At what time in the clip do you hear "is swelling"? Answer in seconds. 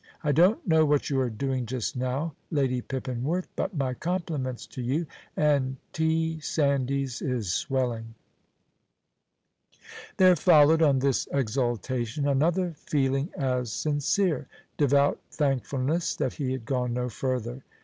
7.21-8.15